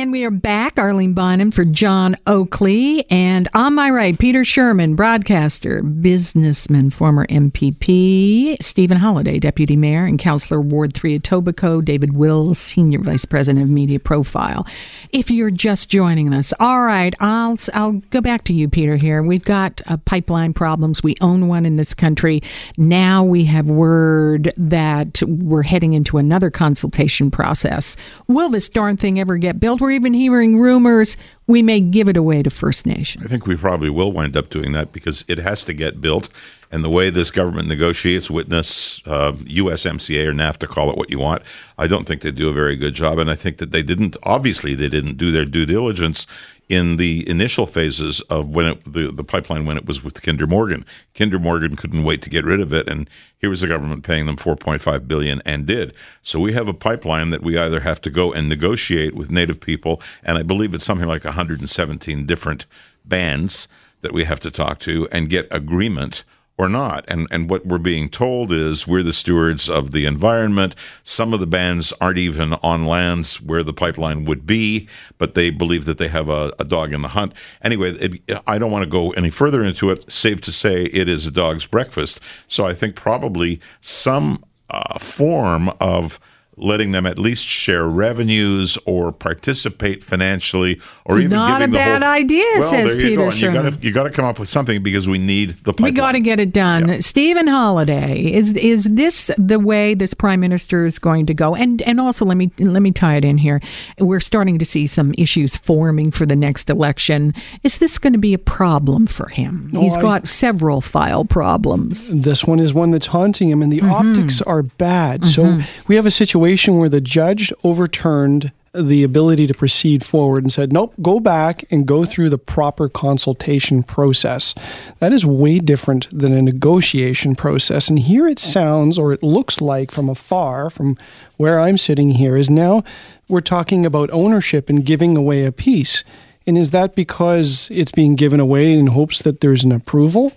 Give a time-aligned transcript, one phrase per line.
[0.00, 3.04] And we are back, Arlene Bynoe for John Oakley.
[3.10, 10.18] And on my right, Peter Shurman, broadcaster, businessman, former MPP, Stephen Holyday, deputy mayor and
[10.18, 14.66] councilor Ward 3 Etobicoke, David Wills, senior vice president of media profile.
[15.10, 19.22] If you're just joining us, all right, I'll, I'll go back to you, Peter, here.
[19.22, 21.02] We've got uh, pipeline problems.
[21.02, 22.42] We own one in this country.
[22.78, 27.98] Now we have word that we're heading into another consultation process.
[28.28, 29.82] Will this darn thing ever get built?
[29.82, 31.16] We're even hearing rumors
[31.50, 33.26] we may give it away to First Nations.
[33.26, 36.28] I think we probably will wind up doing that because it has to get built.
[36.70, 41.18] And the way this government negotiates, witness uh, USMCA or NAFTA, call it what you
[41.18, 41.42] want,
[41.76, 43.18] I don't think they do a very good job.
[43.18, 46.28] And I think that they didn't, obviously, they didn't do their due diligence
[46.70, 50.46] in the initial phases of when it, the, the pipeline when it was with Kinder
[50.46, 50.86] Morgan.
[51.14, 54.26] Kinder Morgan couldn't wait to get rid of it, and here was the government paying
[54.26, 55.92] them 4.5 billion and did.
[56.22, 59.60] So we have a pipeline that we either have to go and negotiate with Native
[59.60, 62.66] people, and I believe it's something like 117 different
[63.04, 63.66] bands
[64.02, 66.22] that we have to talk to and get agreement
[66.60, 67.06] or not.
[67.08, 70.74] And and what we're being told is we're the stewards of the environment.
[71.02, 75.48] Some of the bands aren't even on lands where the pipeline would be, but they
[75.48, 77.32] believe that they have a, a dog in the hunt.
[77.62, 80.04] Anyway, it, I don't want to go any further into it.
[80.12, 82.20] save to say, it is a dog's breakfast.
[82.46, 86.20] So I think probably some uh, form of
[86.56, 91.78] letting them at least share revenues or participate financially or even Not giving a the
[91.78, 93.30] bad whole, idea, well, says there you Peter go.
[93.30, 93.54] And you Shurman.
[93.54, 95.84] got to you got to come up with something because we need the pipeline.
[95.84, 96.88] We got to get it done.
[96.88, 97.00] Yeah.
[97.00, 101.54] Stephen Holyday, is is this the way this prime minister is going to go?
[101.54, 103.60] And and also let me let me tie it in here.
[103.98, 107.32] We're starting to see some issues forming for the next election.
[107.62, 109.70] Is this going to be a problem for him?
[109.72, 112.10] No, He's I- got several file problems.
[112.12, 113.90] This one is one that's haunting him, and the Mm-hmm.
[114.10, 115.24] optics are bad.
[115.24, 116.39] So we have a situation
[116.78, 121.86] where the judge overturned the ability to proceed forward and said, nope, go back and
[121.86, 124.54] go through the proper consultation process.
[125.00, 127.88] That is way different than a negotiation process.
[127.88, 130.96] And here it sounds, or it looks like from afar, from
[131.36, 132.84] where I'm sitting here, is now
[133.28, 136.04] we're talking about ownership and giving away a piece.
[136.46, 140.32] And is that because it's being given away in hopes that there's an approval?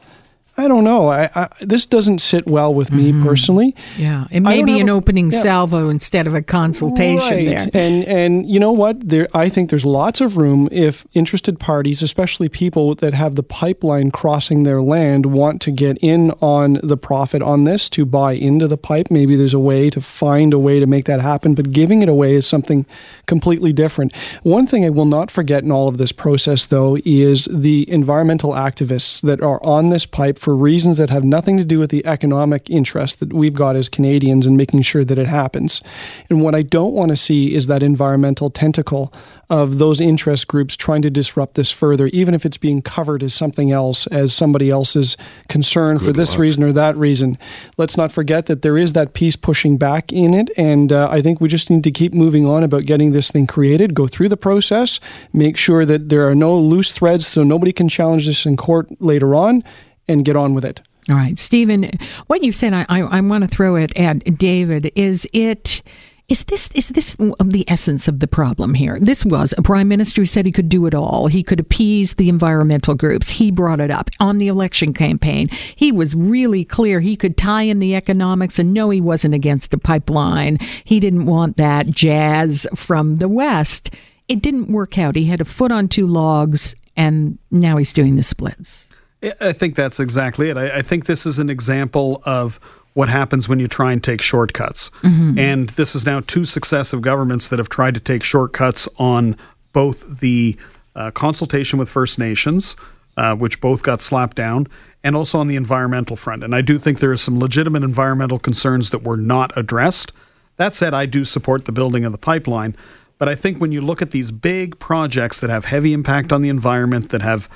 [0.56, 1.10] I don't know.
[1.10, 3.26] I, I this doesn't sit well with me mm-hmm.
[3.26, 3.76] personally.
[3.98, 5.42] Yeah, it may be an a- opening yeah.
[5.42, 7.72] salvo instead of a consultation Right.
[7.72, 7.82] there.
[7.82, 9.10] And and you know what?
[9.10, 13.42] There I think there's lots of room if interested parties, especially people that have the
[13.42, 18.34] pipeline crossing their land, want to get in on the profit on this to buy
[18.34, 19.08] into the pipe.
[19.10, 22.10] Maybe there's a way to find a way to make that happen, but giving it
[22.10, 22.86] away is something
[23.26, 24.16] completely different.
[24.44, 28.52] One thing I will not forget in all of this process though is the environmental
[28.52, 32.06] activists that are on this pipe for reasons that have nothing to do with the
[32.06, 35.82] economic interest that we've got as Canadians in making sure that it happens.
[36.30, 39.14] And what I don't want to see is that environmental tentacle
[39.50, 43.34] of those interest groups trying to disrupt this further, even if it's being covered as
[43.34, 45.16] something else, as somebody else's
[45.48, 46.40] concern for this luck.
[46.40, 47.38] reason or that reason.
[47.78, 50.50] Let's not forget that there is that piece pushing back in it.
[50.58, 53.48] And uh, I think we just need to keep moving on about getting this thing
[53.48, 55.00] created, go through the process,
[55.32, 58.90] make sure that there are no loose threads so nobody can challenge this in court
[59.00, 59.64] later on,
[60.08, 60.82] and get on with it.
[61.10, 61.90] All right, Stephen,
[62.28, 64.92] what you said, I, I, I want to throw it at David.
[64.96, 65.82] Is it?
[66.30, 68.98] Is this is this the essence of the problem here?
[69.02, 71.28] This was a prime minister who said he could do it all.
[71.28, 73.30] He could appease the environmental groups.
[73.30, 75.50] He brought it up on the election campaign.
[75.76, 77.02] He was really clear.
[77.02, 80.60] He could tie in the economics and no, he wasn't against a pipeline.
[80.86, 83.90] He didn't want that jazz from the west.
[84.30, 85.18] It didn't work out.
[85.18, 88.88] He had a foot on two logs, and now he's doing the splits.
[89.24, 90.58] I- I think that's exactly it.
[90.58, 92.60] I, I think this is an example of
[92.94, 94.92] what happens when you try and take shortcuts.
[95.04, 99.36] And this is now two successive governments that have tried to take shortcuts on
[99.72, 100.56] both the
[100.96, 102.76] uh, consultation with First Nations,
[103.18, 104.68] uh, which both got slapped down,
[105.04, 106.44] and also on the environmental front.
[106.44, 110.12] And I do think there are some legitimate environmental concerns that were not addressed.
[110.58, 112.76] That said, I do support the building of the pipeline.
[113.18, 116.44] But I think when you look at these big projects that have heavy impact on
[116.44, 117.50] the environment, that have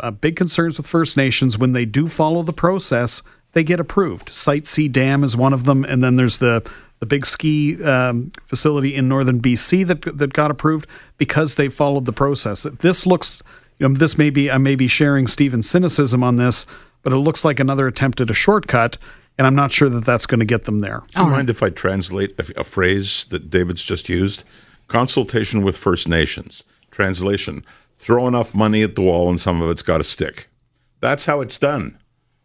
[0.00, 3.22] uh, big concerns with First Nations, when they do follow the process,
[3.52, 4.32] they get approved.
[4.34, 6.68] Site C Dam is one of them, and then there's the
[7.00, 10.86] the big ski um, facility in northern BC that that got approved
[11.18, 12.62] because they followed the process.
[12.62, 13.42] This looks,
[13.78, 16.64] you know, this may be I may be sharing Stephen's cynicism on this,
[17.02, 18.96] but it looks like another attempt at a shortcut,
[19.36, 21.02] and I'm not sure that that's going to get them there.
[21.14, 24.44] Do you mind if I translate a, a phrase that David's just used?
[24.88, 26.64] Consultation with First Nations.
[26.90, 27.64] Translation
[28.02, 30.48] Throw enough money at the wall and some of it's got to stick.
[30.98, 31.98] That's how it's done.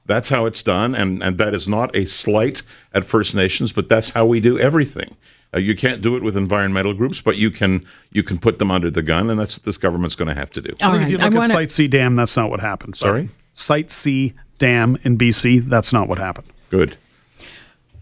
[0.05, 0.93] That's how it's done.
[0.93, 2.61] And, and that is not a slight
[2.93, 5.17] at First Nations, but that's how we do everything.
[5.51, 8.69] Uh, you can't do it with environmental groups, but you can you can put them
[8.69, 10.75] under the gun, and that's what this government's going to have to do.
[10.79, 12.95] I think if you look at Site C Dam, that's not what happened.
[12.95, 13.29] Sorry?
[13.55, 16.47] Site C Dam in BC, that's not what happened.
[16.69, 16.97] Good.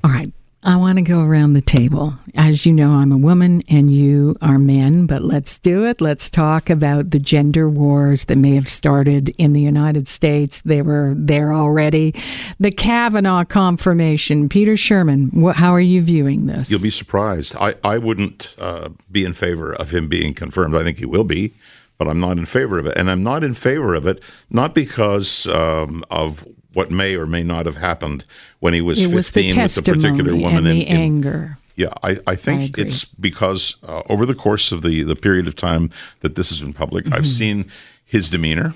[0.03, 0.33] All right.
[0.65, 2.15] I want to go around the table.
[2.33, 6.01] As you know, I'm a woman and you are men, but let's do it.
[6.01, 10.61] Let's talk about the gender wars that may have started in the United States.
[10.61, 12.15] They were there already.
[12.59, 14.49] The Kavanaugh confirmation.
[14.49, 16.71] Peter Shurman, how are you viewing this?
[16.71, 17.55] You'll be surprised.
[17.57, 20.75] I, I wouldn't uh, be in favor of him being confirmed.
[20.75, 21.53] I think he will be,
[21.97, 22.97] but I'm not in favor of it.
[22.97, 27.43] And I'm not in favor of it, not because um, of what may or may
[27.43, 28.25] not have happened
[28.59, 29.31] when he was it 15 was
[29.75, 30.57] the with a particular woman.
[30.57, 31.57] and the in, in- anger.
[31.75, 35.47] yeah, I, I think I it's because uh, over the course of the, the period
[35.47, 35.89] of time
[36.19, 37.71] that this has been public, I've seen
[38.03, 38.73] his demeanor,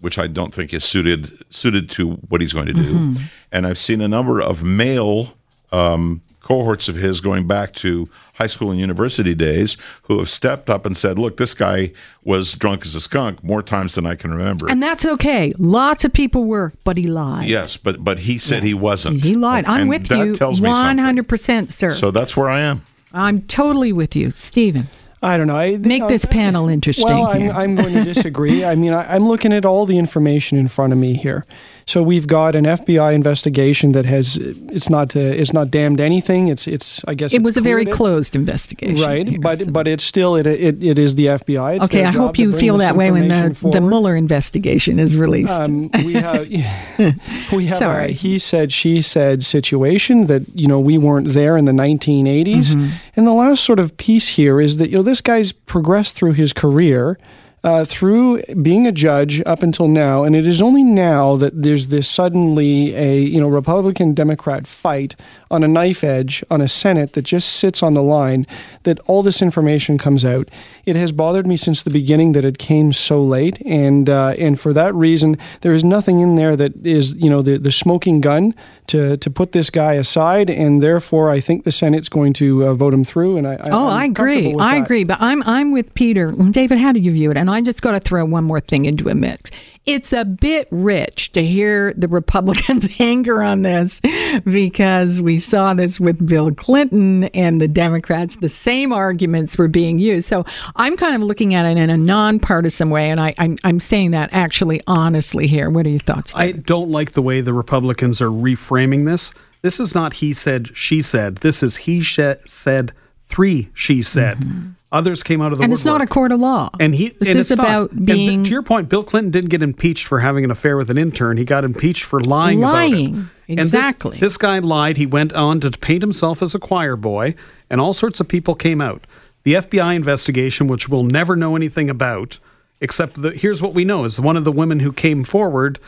[0.00, 3.14] which I don't think is suited suited to what he's going to do,
[3.52, 5.32] and I've seen a number of male
[5.72, 10.70] um, cohorts of his going back to high school and university days who have stepped
[10.70, 11.90] up and said, "Look, this guy
[12.22, 15.52] was drunk as a skunk more times than I can remember." And that's okay.
[15.58, 17.48] Lots of people were, but he lied.
[17.48, 19.24] yes, but but he said he wasn't.
[19.24, 19.64] He lied.
[19.64, 21.90] I'm And with that you Tells me 100%, sir.
[21.90, 22.86] So that's where I am.
[23.12, 24.30] I'm totally with you.
[24.30, 24.88] Stephen,
[25.22, 25.56] I don't know.
[25.56, 27.50] I, make this panel interesting Well, I'm.
[27.50, 28.64] I'm going to disagree.
[28.64, 31.46] I mean, I, I'm looking at all the information in front of me here.
[31.88, 36.48] So we've got an FBI investigation that has it's not uh, it's not damned anything.
[36.48, 39.00] It's it's I guess it was a very closed investigation.
[39.00, 41.76] right, here, but so- but it's still it it, it is the FBI.
[41.76, 43.80] It's okay, I hope you feel that way when the, information the.
[43.80, 45.60] Mueller investigation is released.
[45.60, 46.48] Um, we have
[47.52, 48.06] we have Sorry.
[48.06, 52.74] a he said she said situation that you know we weren't there in the 1980s.
[52.74, 52.96] Mm-hmm.
[53.14, 56.32] And the last sort of piece here is that you know this guy's progressed through
[56.32, 57.18] his career.
[57.64, 61.88] Uh, through being a judge up until now, and it is only now that there's
[61.88, 65.16] this suddenly a you know Republican Democrat fight
[65.50, 68.46] on a knife edge on a Senate that just sits on the line
[68.84, 70.48] that all this information comes out.
[70.84, 74.60] It has bothered me since the beginning that it came so late, and uh, and
[74.60, 78.20] for that reason, there is nothing in there that is you know the the smoking
[78.20, 78.54] gun
[78.88, 82.74] to to put this guy aside, and therefore I think the Senate's going to uh,
[82.74, 83.38] vote him through.
[83.38, 84.54] And I, I Oh, I'm I agree.
[84.54, 84.84] I that.
[84.84, 85.02] agree.
[85.02, 86.30] But I'm I'm with Peter.
[86.30, 87.36] David, how do you view it?
[87.36, 89.50] And I just got to throw one more thing into a mix.
[89.84, 94.00] It's a bit rich to hear the Republicans' anger on this
[94.44, 98.36] because we saw this with Bill Clinton and the Democrats.
[98.36, 100.26] The same arguments were being used.
[100.26, 100.44] So
[100.74, 104.10] I'm kind of looking at it in a nonpartisan way, and I, I'm I'm saying
[104.10, 105.70] that actually honestly here.
[105.70, 106.34] What are your thoughts?
[106.34, 109.32] I don't like the way the Republicans are reframing this.
[109.62, 111.36] This is not he said, she said.
[111.38, 112.92] This is he sh- said,
[113.26, 114.38] three she said.
[114.38, 114.70] Mm-hmm.
[114.96, 115.64] Others came out of the Mm-hmm.
[115.64, 116.70] and it's not a court of law.
[116.80, 117.58] And he this and is not.
[117.58, 120.76] about And being to your point, Bill Clinton didn't get impeached for having an affair
[120.76, 121.36] with an intern.
[121.36, 123.16] He got impeached for lying, about Lying.
[123.16, 123.24] it.
[123.48, 124.18] And this- Exactly.
[124.18, 124.96] this guy lied.
[124.96, 127.34] He went on to paint himself as a choir boy,
[127.70, 129.06] and all sorts of people came out.
[129.44, 132.38] The FBI investigation, which we'll never know anything about,
[132.80, 135.78] except that here's what we know: is one of the women who came forward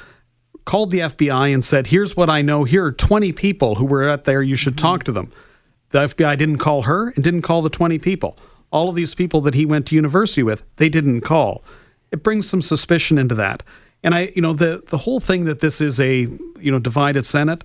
[0.65, 2.65] called the FBI and said, "Here's what I know.
[2.65, 4.43] Here are 20 people who were out there.
[4.43, 5.33] You should talk to them."
[5.91, 8.37] The FBI didn't call her and didn't call the 20 people.
[8.71, 11.63] All of these people that he went to university with, they didn't call.
[12.11, 13.63] It brings some suspicion into that.
[14.03, 16.29] And I, you know, the the whole thing that this is a,
[16.59, 17.65] you know, divided Senate,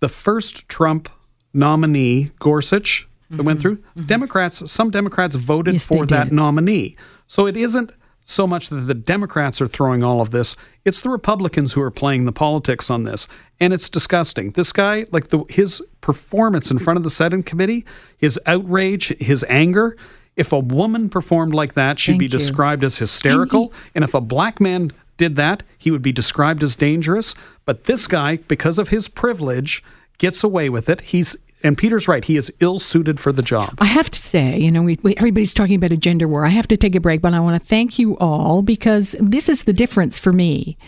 [0.00, 1.08] the first Trump
[1.52, 3.62] nominee, Gorsuch, that went mm-hmm.
[3.62, 4.06] through, mm-hmm.
[4.06, 6.96] Democrats, some Democrats voted Yes, for that nominee.
[7.26, 7.92] So it isn't
[8.24, 11.90] so much that the Democrats are throwing all of this; it's the Republicans who are
[11.90, 13.28] playing the politics on this,
[13.60, 14.52] and it's disgusting.
[14.52, 17.84] This guy, like the his performance in front of the Senate committee,
[18.18, 19.96] his outrage, his anger.
[20.36, 22.30] If a woman performed like that, she'd be you.
[22.30, 26.74] described as hysterical, and if a black man did that, he would be described as
[26.76, 27.34] dangerous.
[27.64, 29.84] But this guy, because of his privilege,
[30.18, 31.00] gets away with it.
[31.02, 33.74] He's and Peter's right; he is ill suited for the job.
[33.78, 36.46] I have to say, you know, we, we, everybody's talking about a gender war.
[36.46, 39.48] I have to take a break, but I want to thank you all because this
[39.48, 40.78] is the difference for me.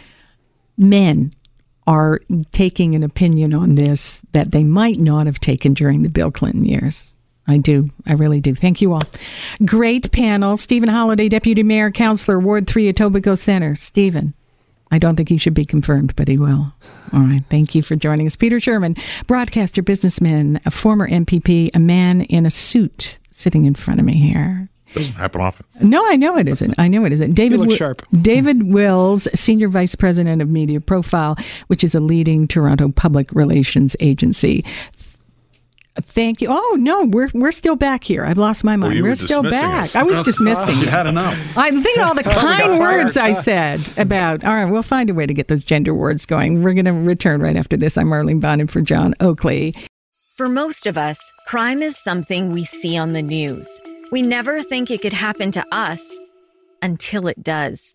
[0.79, 1.35] Men
[1.87, 2.21] are
[2.53, 6.65] taking an opinion on this that they might not have taken during the Bill Clinton
[6.65, 7.13] years.
[7.49, 7.87] I do.
[8.07, 8.55] I really do.
[8.55, 9.03] Thank you all.
[9.65, 10.57] Great panel.
[10.57, 13.75] Stephen Holyday, Deputy Mayor, Councillor, Ward 3, Etobicoke Center.
[13.75, 14.35] Stephen.
[14.93, 16.73] I don't think he should be confirmed, but he will.
[17.13, 17.43] All right.
[17.49, 18.37] Thank you for joining us.
[18.37, 24.01] Peter Shurman, broadcaster, businessman, a former MPP, a man in a suit sitting in front
[24.01, 24.69] of me here.
[24.95, 25.65] Doesn't happen often.
[25.81, 26.75] No, I know it isn't.
[26.79, 27.33] I know it isn't.
[27.33, 28.03] David look Wi- sharp.
[28.21, 33.97] David Wills, Senior Vice President of Media Profile, which is a leading Toronto public relations
[34.01, 34.63] agency.
[36.01, 36.49] Thank you.
[36.51, 38.25] Oh no, we're we're still back here.
[38.25, 38.95] I've lost my mind.
[38.95, 39.83] you we're were still back.
[39.83, 39.95] us.
[39.97, 40.77] I was dismissing.
[40.77, 40.89] You you.
[40.89, 41.39] had enough.
[41.57, 44.43] I think all the kind words I said about.
[44.43, 46.63] All right, we'll find a way to get those gender words going.
[46.63, 47.99] We're going to return right after this.
[47.99, 49.75] I'm Marlene Bonham for John Oakley.
[50.37, 53.69] For most of us, crime is something we see on the news.
[54.11, 56.19] We never think it could happen to us
[56.81, 57.95] until it does.